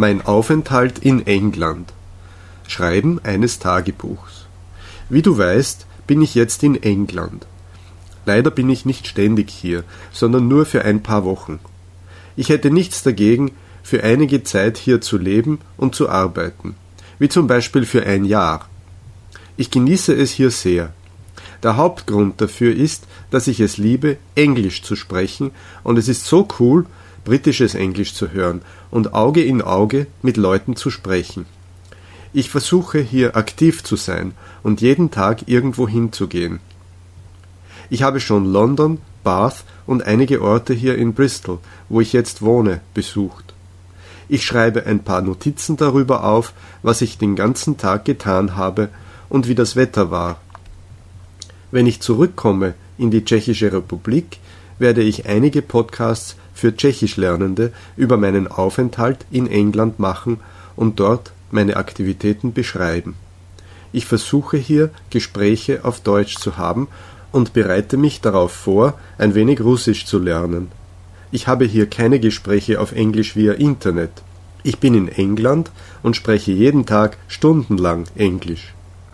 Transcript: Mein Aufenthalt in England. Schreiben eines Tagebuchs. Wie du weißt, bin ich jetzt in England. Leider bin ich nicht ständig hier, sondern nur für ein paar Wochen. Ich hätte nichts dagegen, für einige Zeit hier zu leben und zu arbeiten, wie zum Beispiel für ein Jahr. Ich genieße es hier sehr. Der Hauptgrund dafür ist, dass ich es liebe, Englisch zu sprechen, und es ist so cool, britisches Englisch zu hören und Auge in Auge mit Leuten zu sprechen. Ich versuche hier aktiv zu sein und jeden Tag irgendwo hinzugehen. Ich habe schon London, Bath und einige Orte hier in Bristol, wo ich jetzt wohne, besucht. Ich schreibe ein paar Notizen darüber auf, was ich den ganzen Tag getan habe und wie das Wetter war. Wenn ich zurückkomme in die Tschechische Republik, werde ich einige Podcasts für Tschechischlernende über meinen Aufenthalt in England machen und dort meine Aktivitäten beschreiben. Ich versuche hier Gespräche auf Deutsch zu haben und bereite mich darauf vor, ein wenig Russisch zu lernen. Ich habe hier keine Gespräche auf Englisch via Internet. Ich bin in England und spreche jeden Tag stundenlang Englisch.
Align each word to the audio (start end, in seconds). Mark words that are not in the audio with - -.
Mein 0.00 0.24
Aufenthalt 0.24 1.00
in 1.00 1.26
England. 1.26 1.92
Schreiben 2.68 3.18
eines 3.24 3.58
Tagebuchs. 3.58 4.46
Wie 5.08 5.22
du 5.22 5.36
weißt, 5.36 5.86
bin 6.06 6.22
ich 6.22 6.36
jetzt 6.36 6.62
in 6.62 6.80
England. 6.80 7.48
Leider 8.24 8.52
bin 8.52 8.70
ich 8.70 8.86
nicht 8.86 9.08
ständig 9.08 9.50
hier, 9.50 9.82
sondern 10.12 10.46
nur 10.46 10.66
für 10.66 10.84
ein 10.84 11.02
paar 11.02 11.24
Wochen. 11.24 11.58
Ich 12.36 12.48
hätte 12.48 12.70
nichts 12.70 13.02
dagegen, 13.02 13.50
für 13.82 14.04
einige 14.04 14.44
Zeit 14.44 14.78
hier 14.78 15.00
zu 15.00 15.18
leben 15.18 15.58
und 15.76 15.96
zu 15.96 16.08
arbeiten, 16.08 16.76
wie 17.18 17.28
zum 17.28 17.48
Beispiel 17.48 17.84
für 17.84 18.06
ein 18.06 18.24
Jahr. 18.24 18.68
Ich 19.56 19.72
genieße 19.72 20.14
es 20.14 20.30
hier 20.30 20.52
sehr. 20.52 20.92
Der 21.64 21.76
Hauptgrund 21.76 22.40
dafür 22.40 22.72
ist, 22.72 23.08
dass 23.32 23.48
ich 23.48 23.58
es 23.58 23.78
liebe, 23.78 24.18
Englisch 24.36 24.82
zu 24.82 24.94
sprechen, 24.94 25.50
und 25.82 25.98
es 25.98 26.06
ist 26.06 26.24
so 26.24 26.46
cool, 26.60 26.86
britisches 27.28 27.74
Englisch 27.74 28.14
zu 28.14 28.32
hören 28.32 28.62
und 28.90 29.12
Auge 29.12 29.44
in 29.44 29.60
Auge 29.60 30.06
mit 30.22 30.38
Leuten 30.38 30.76
zu 30.76 30.88
sprechen. 30.90 31.44
Ich 32.32 32.48
versuche 32.48 33.00
hier 33.00 33.36
aktiv 33.36 33.84
zu 33.84 33.96
sein 33.96 34.32
und 34.62 34.80
jeden 34.80 35.10
Tag 35.10 35.46
irgendwo 35.46 35.86
hinzugehen. 35.86 36.60
Ich 37.90 38.02
habe 38.02 38.20
schon 38.20 38.50
London, 38.50 38.98
Bath 39.24 39.64
und 39.86 40.04
einige 40.04 40.40
Orte 40.40 40.72
hier 40.72 40.96
in 40.96 41.12
Bristol, 41.12 41.58
wo 41.90 42.00
ich 42.00 42.14
jetzt 42.14 42.40
wohne, 42.40 42.80
besucht. 42.94 43.52
Ich 44.30 44.46
schreibe 44.46 44.86
ein 44.86 45.04
paar 45.04 45.20
Notizen 45.20 45.76
darüber 45.76 46.24
auf, 46.24 46.54
was 46.82 47.02
ich 47.02 47.18
den 47.18 47.36
ganzen 47.36 47.76
Tag 47.76 48.06
getan 48.06 48.56
habe 48.56 48.88
und 49.28 49.48
wie 49.48 49.54
das 49.54 49.76
Wetter 49.76 50.10
war. 50.10 50.40
Wenn 51.70 51.86
ich 51.86 52.00
zurückkomme 52.00 52.72
in 52.96 53.10
die 53.10 53.24
Tschechische 53.24 53.70
Republik, 53.70 54.38
werde 54.78 55.02
ich 55.02 55.26
einige 55.26 55.60
Podcasts 55.60 56.36
für 56.58 56.74
Tschechischlernende 56.76 57.72
über 57.96 58.16
meinen 58.16 58.48
Aufenthalt 58.48 59.24
in 59.30 59.46
England 59.46 60.00
machen 60.00 60.40
und 60.74 60.98
dort 60.98 61.32
meine 61.52 61.76
Aktivitäten 61.76 62.52
beschreiben. 62.52 63.14
Ich 63.92 64.06
versuche 64.06 64.56
hier 64.56 64.90
Gespräche 65.10 65.84
auf 65.84 66.00
Deutsch 66.00 66.36
zu 66.36 66.58
haben 66.58 66.88
und 67.30 67.52
bereite 67.52 67.96
mich 67.96 68.20
darauf 68.20 68.52
vor, 68.52 68.98
ein 69.18 69.34
wenig 69.34 69.60
Russisch 69.60 70.04
zu 70.04 70.18
lernen. 70.18 70.72
Ich 71.30 71.46
habe 71.46 71.64
hier 71.64 71.86
keine 71.88 72.18
Gespräche 72.18 72.80
auf 72.80 72.92
Englisch 72.92 73.36
via 73.36 73.52
Internet. 73.52 74.10
Ich 74.64 74.78
bin 74.78 74.94
in 74.94 75.08
England 75.08 75.70
und 76.02 76.16
spreche 76.16 76.52
jeden 76.52 76.86
Tag 76.86 77.18
stundenlang 77.28 78.04
Englisch. 78.16 78.74